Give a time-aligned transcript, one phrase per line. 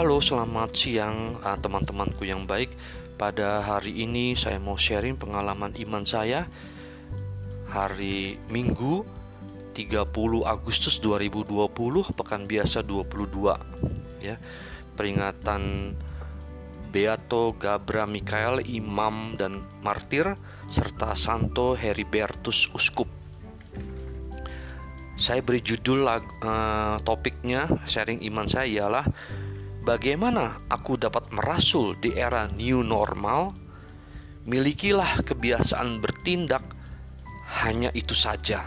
[0.00, 2.72] Halo, selamat siang uh, teman-temanku yang baik.
[3.20, 6.48] Pada hari ini saya mau sharing pengalaman iman saya
[7.68, 9.04] hari Minggu
[9.76, 10.08] 30
[10.48, 14.40] Agustus 2020 pekan biasa 22 ya.
[14.96, 15.92] Peringatan
[16.88, 20.32] Beato Gabra Mikael imam dan martir
[20.72, 23.12] serta Santo Heribertus uskup.
[25.20, 29.04] Saya beri judul uh, topiknya sharing iman saya ialah
[29.84, 33.52] bagaimana aku dapat merasul di era new normal.
[34.48, 36.64] Milikilah kebiasaan bertindak
[37.60, 38.64] hanya itu saja.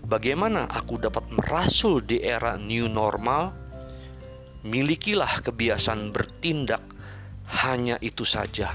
[0.00, 3.52] Bagaimana aku dapat merasul di era new normal?
[4.64, 6.82] Milikilah kebiasaan bertindak
[7.62, 8.72] hanya itu saja.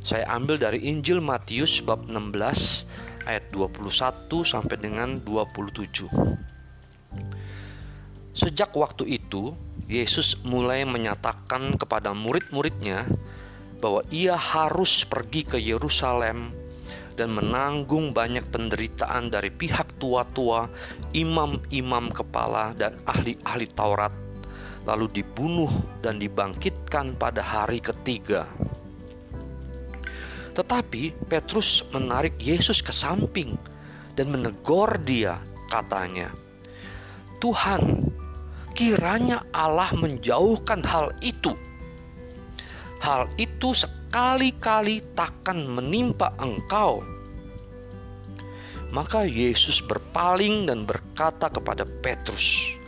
[0.00, 2.88] Saya ambil dari Injil Matius bab 16
[3.28, 3.92] ayat 21
[4.42, 6.08] sampai dengan 27.
[8.32, 9.52] Sejak waktu itu,
[9.88, 13.08] Yesus mulai menyatakan kepada murid-muridnya
[13.80, 16.52] bahwa ia harus pergi ke Yerusalem
[17.16, 20.68] dan menanggung banyak penderitaan dari pihak tua-tua,
[21.16, 24.14] imam-imam kepala, dan ahli-ahli Taurat,
[24.86, 25.72] lalu dibunuh
[26.04, 28.46] dan dibangkitkan pada hari ketiga.
[30.54, 33.58] Tetapi Petrus menarik Yesus ke samping
[34.14, 36.30] dan menegur dia, katanya,
[37.42, 38.07] "Tuhan,
[38.78, 41.50] kiranya Allah menjauhkan hal itu.
[43.02, 47.02] Hal itu sekali-kali takkan menimpa engkau.
[48.94, 52.78] Maka Yesus berpaling dan berkata kepada Petrus,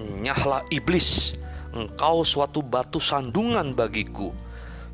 [0.00, 1.36] "Nyahlah iblis,
[1.76, 4.32] engkau suatu batu sandungan bagiku,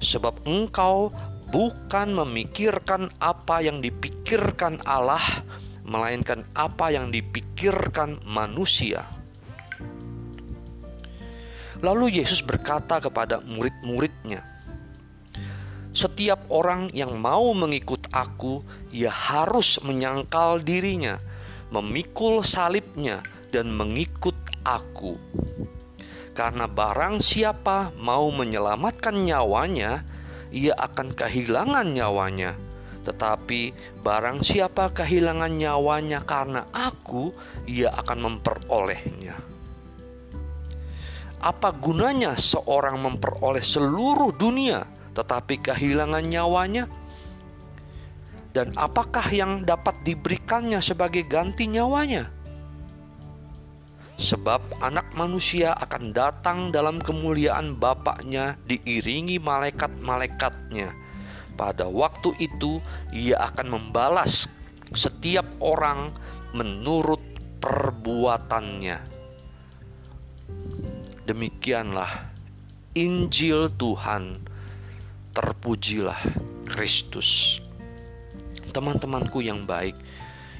[0.03, 1.15] sebab engkau
[1.55, 5.23] bukan memikirkan apa yang dipikirkan Allah,
[5.87, 9.22] melainkan apa yang dipikirkan manusia."
[11.83, 14.47] Lalu Yesus berkata kepada murid-muridnya,
[15.93, 21.21] setiap orang yang mau mengikut aku, ia harus menyangkal dirinya,
[21.69, 23.21] memikul salibnya,
[23.53, 24.33] dan mengikut
[24.65, 25.21] aku.
[26.33, 30.01] Karena barang siapa mau menyelamatkan nyawanya,
[30.49, 32.57] ia akan kehilangan nyawanya.
[33.05, 37.37] Tetapi barang siapa kehilangan nyawanya karena aku,
[37.69, 39.37] ia akan memperolehnya.
[41.43, 44.87] Apa gunanya seorang memperoleh seluruh dunia?
[45.13, 46.85] tetapi kehilangan nyawanya?
[48.53, 52.29] Dan apakah yang dapat diberikannya sebagai ganti nyawanya?
[54.21, 60.93] Sebab anak manusia akan datang dalam kemuliaan Bapaknya diiringi malaikat-malaikatnya.
[61.57, 62.77] Pada waktu itu
[63.09, 64.53] ia akan membalas
[64.93, 66.13] setiap orang
[66.53, 67.21] menurut
[67.65, 69.12] perbuatannya.
[71.33, 72.29] Demikianlah
[72.93, 74.37] Injil Tuhan
[75.33, 76.21] terpujilah
[76.69, 77.57] Kristus.
[78.69, 79.97] Teman-temanku yang baik,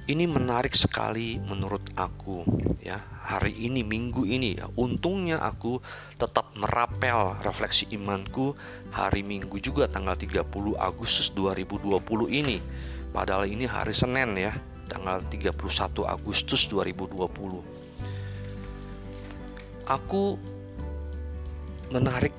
[0.09, 2.49] ini menarik sekali menurut aku
[2.81, 2.97] ya.
[3.05, 5.77] Hari ini minggu ini ya, untungnya aku
[6.17, 8.57] tetap merapel refleksi imanku
[8.97, 10.41] hari Minggu juga tanggal 30
[10.81, 12.01] Agustus 2020
[12.33, 12.65] ini.
[13.13, 14.57] Padahal ini hari Senin ya,
[14.89, 15.53] tanggal 31
[16.09, 17.61] Agustus 2020.
[19.85, 20.41] Aku
[21.93, 22.33] menarik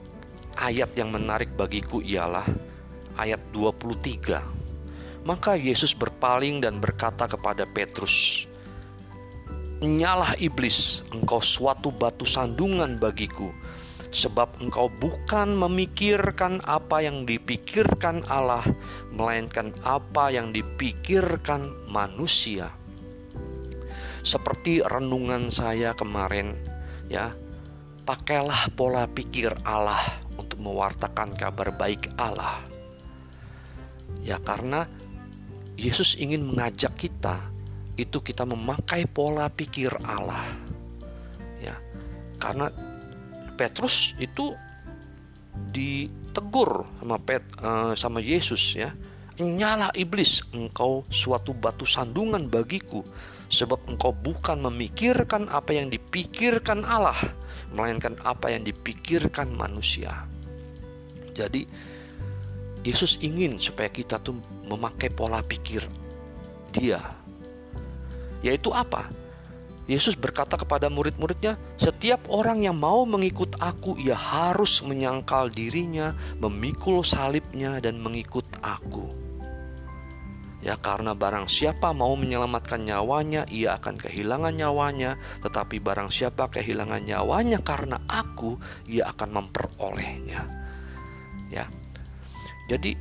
[0.58, 2.50] ayat yang menarik bagiku ialah
[3.22, 4.41] ayat 23.
[5.24, 8.50] Maka Yesus berpaling dan berkata kepada Petrus,
[9.84, 13.52] Nyalah iblis, engkau suatu batu sandungan bagiku,
[14.16, 18.64] sebab engkau bukan memikirkan apa yang dipikirkan Allah,
[19.12, 22.72] melainkan apa yang dipikirkan manusia.
[24.24, 26.56] Seperti renungan saya kemarin,
[27.12, 27.35] ya,
[28.03, 32.59] pakailah pola pikir Allah untuk mewartakan kabar baik Allah.
[34.24, 34.88] Ya karena
[35.80, 37.40] Yesus ingin mengajak kita
[37.96, 40.53] itu kita memakai pola pikir Allah.
[41.61, 41.79] Ya.
[42.38, 42.70] Karena
[43.53, 44.52] Petrus itu
[45.70, 48.91] ditegur sama Pet, uh, sama Yesus ya.
[49.41, 53.02] Nyala iblis, engkau suatu batu sandungan bagiku
[53.50, 57.18] sebab engkau bukan memikirkan apa yang dipikirkan Allah,
[57.74, 60.30] melainkan apa yang dipikirkan manusia.
[61.34, 61.66] Jadi
[62.85, 64.38] Yesus ingin supaya kita tuh
[64.70, 65.82] memakai pola pikir
[66.70, 67.02] dia.
[68.46, 69.09] Yaitu apa?
[69.84, 77.03] Yesus berkata kepada murid-muridnya, "Setiap orang yang mau mengikut aku, ia harus menyangkal dirinya, memikul
[77.03, 79.24] salibnya dan mengikut aku."
[80.64, 87.03] Ya karena barang siapa mau menyelamatkan nyawanya ia akan kehilangan nyawanya tetapi barang siapa kehilangan
[87.03, 88.56] nyawanya karena aku
[88.88, 90.47] ia akan memperolehnya.
[91.52, 91.68] Ya.
[92.72, 92.96] Jadi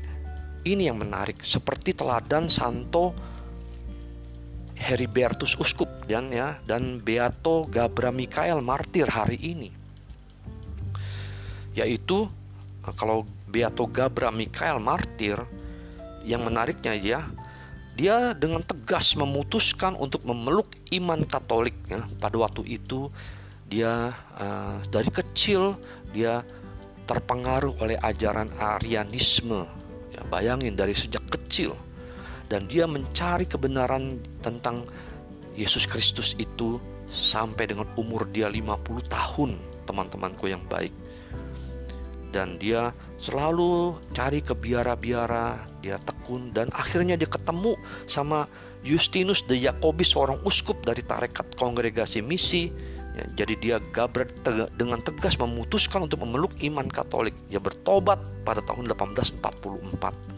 [0.66, 3.14] ini yang menarik seperti teladan Santo
[4.82, 9.70] Heribertus Uskup dan ya dan Beato Gabra Mikael martir hari ini.
[11.72, 12.26] Yaitu
[12.98, 15.38] kalau Beato Gabra Mikael martir
[16.26, 17.20] yang menariknya ya
[17.94, 22.02] dia dengan tegas memutuskan untuk memeluk iman Katolik ya.
[22.18, 23.06] Pada waktu itu
[23.70, 25.78] dia uh, dari kecil
[26.10, 26.42] dia
[27.06, 29.64] terpengaruh oleh ajaran Arianisme.
[30.12, 31.72] Ya, bayangin dari sejak kecil
[32.52, 34.84] dan dia mencari kebenaran tentang
[35.56, 36.76] Yesus Kristus itu
[37.08, 39.56] sampai dengan umur dia 50 tahun,
[39.88, 40.92] teman-temanku yang baik.
[42.28, 48.44] Dan dia selalu cari ke biara-biara, dia tekun dan akhirnya dia ketemu sama
[48.84, 52.68] Justinus de Jacobus seorang uskup dari tarekat kongregasi misi.
[53.12, 57.36] Ya, jadi dia gabret tega, dengan tegas memutuskan untuk memeluk iman Katolik.
[57.52, 60.31] Dia bertobat pada tahun 1844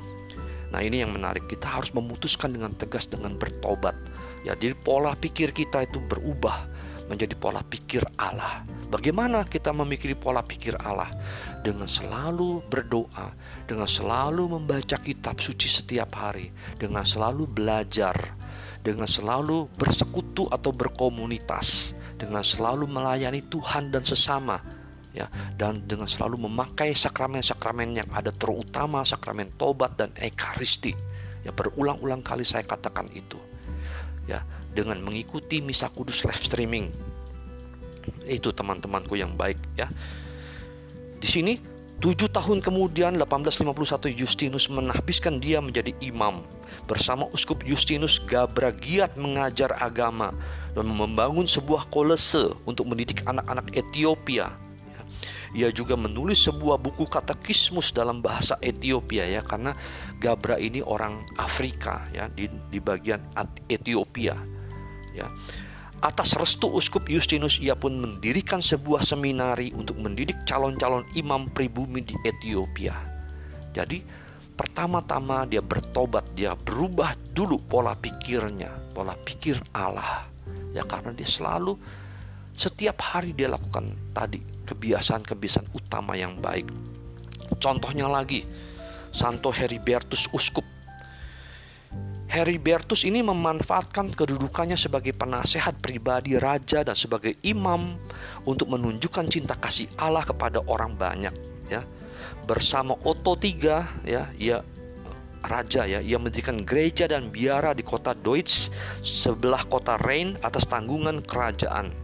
[0.75, 1.47] nah ini yang menarik.
[1.47, 3.95] Kita harus memutuskan dengan tegas dengan bertobat.
[4.43, 6.67] Ya jadi pola pikir kita itu berubah
[7.07, 8.67] menjadi pola pikir Allah.
[8.91, 11.09] Bagaimana kita memikiri pola pikir Allah?
[11.63, 13.31] Dengan selalu berdoa,
[13.71, 18.13] dengan selalu membaca kitab suci setiap hari, dengan selalu belajar,
[18.85, 24.61] dengan selalu bersekutu atau berkomunitas, dengan selalu melayani Tuhan dan sesama,
[25.15, 30.93] ya, dan dengan selalu memakai sakramen-sakramen yang ada terutama sakramen tobat dan ekaristi.
[31.47, 33.39] Ya, berulang-ulang kali saya katakan itu.
[34.27, 34.43] Ya,
[34.75, 36.91] dengan mengikuti misa kudus live streaming.
[38.29, 39.89] Itu teman-temanku yang baik ya
[41.25, 41.57] di sini,
[42.05, 46.45] tujuh tahun kemudian 1851 Justinus menahbiskan dia menjadi imam.
[46.85, 50.37] Bersama Uskup Justinus Gabra giat mengajar agama
[50.77, 54.53] dan membangun sebuah kolese untuk mendidik anak-anak Ethiopia.
[55.55, 59.71] Ia juga menulis sebuah buku katekismus dalam bahasa Ethiopia ya karena
[60.19, 63.23] Gabra ini orang Afrika ya di, di bagian
[63.71, 64.35] Ethiopia
[65.15, 65.31] ya.
[66.05, 72.13] Atas restu Uskup Justinus ia pun mendirikan sebuah seminari untuk mendidik calon-calon imam pribumi di
[72.29, 72.93] Ethiopia.
[73.73, 74.05] Jadi
[74.53, 80.29] pertama-tama dia bertobat, dia berubah dulu pola pikirnya, pola pikir Allah.
[80.77, 81.79] Ya karena dia selalu
[82.55, 86.71] setiap hari dia lakukan tadi kebiasaan-kebiasaan utama yang baik.
[87.61, 88.47] Contohnya lagi,
[89.13, 90.65] Santo Heribertus Uskup
[92.35, 97.95] Heribertus ini memanfaatkan kedudukannya sebagai penasehat pribadi raja dan sebagai imam
[98.43, 101.31] untuk menunjukkan cinta kasih Allah kepada orang banyak
[101.71, 101.87] ya.
[102.43, 104.59] Bersama Otto III ya, ia
[105.47, 108.67] raja ya, ia mendirikan gereja dan biara di kota Deutsch
[108.99, 111.95] sebelah kota Rhein atas tanggungan kerajaan.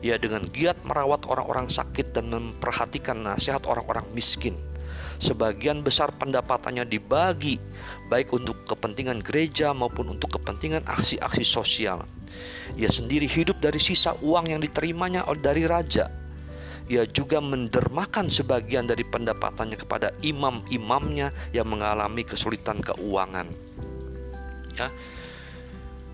[0.00, 4.56] Ia dengan giat merawat orang-orang sakit dan memperhatikan nasihat orang-orang miskin
[5.20, 7.60] sebagian besar pendapatannya dibagi
[8.08, 12.02] baik untuk kepentingan gereja maupun untuk kepentingan aksi-aksi sosial.
[12.74, 16.08] Ia sendiri hidup dari sisa uang yang diterimanya dari raja.
[16.90, 23.46] Ia juga mendermakan sebagian dari pendapatannya kepada imam-imamnya yang mengalami kesulitan keuangan.
[24.74, 24.90] Ya.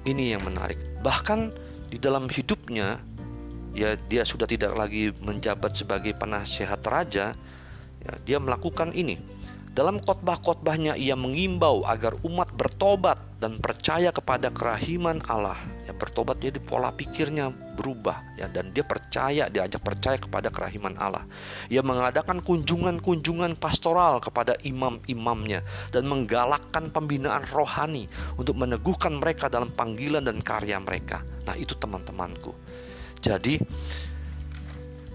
[0.05, 0.77] Ini yang menarik.
[1.01, 1.41] Bahkan
[1.89, 3.01] di dalam hidupnya
[3.77, 7.37] ya dia sudah tidak lagi menjabat sebagai penasehat raja,
[8.01, 9.21] ya, dia melakukan ini.
[9.77, 15.61] Dalam khotbah-khotbahnya ia mengimbau agar umat bertobat dan percaya kepada kerahiman Allah.
[15.85, 21.29] Ya, bertobat jadi pola pikirnya berubah ya dan dia percaya, diajak percaya kepada kerahiman Allah.
[21.69, 25.61] Ia mengadakan kunjungan-kunjungan pastoral kepada imam-imamnya
[25.93, 28.09] dan menggalakkan pembinaan rohani
[28.41, 31.21] untuk meneguhkan mereka dalam panggilan dan karya mereka.
[31.45, 32.57] Nah, itu teman-temanku.
[33.21, 33.61] Jadi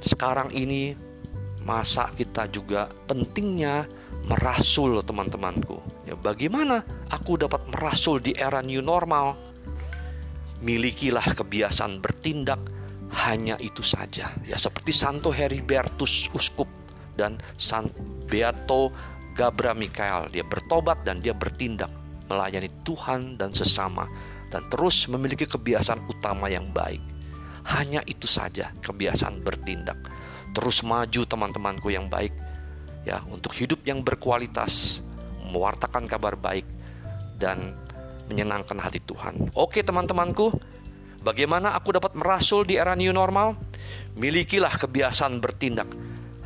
[0.01, 0.93] sekarang ini
[1.61, 3.85] masa kita juga pentingnya
[4.25, 5.81] merasul teman-temanku.
[6.05, 9.37] Ya, bagaimana aku dapat merasul di era new normal?
[10.61, 12.61] Milikilah kebiasaan bertindak
[13.25, 14.29] hanya itu saja.
[14.45, 16.69] Ya seperti Santo Heribertus uskup
[17.17, 17.89] dan San
[18.29, 18.93] Beato
[19.33, 21.89] Gabra Mikael, dia bertobat dan dia bertindak
[22.29, 24.07] melayani Tuhan dan sesama
[24.51, 27.10] dan terus memiliki kebiasaan utama yang baik.
[27.65, 29.97] Hanya itu saja kebiasaan bertindak
[30.51, 32.35] terus maju teman-temanku yang baik
[33.07, 34.99] ya untuk hidup yang berkualitas
[35.47, 36.67] mewartakan kabar baik
[37.41, 37.73] dan
[38.29, 39.51] menyenangkan hati Tuhan.
[39.57, 40.53] Oke teman-temanku,
[41.25, 43.57] bagaimana aku dapat merasul di era new normal?
[44.15, 45.89] Milikilah kebiasaan bertindak.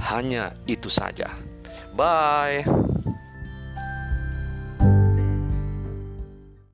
[0.01, 1.29] Hanya itu saja.
[1.93, 2.84] Bye.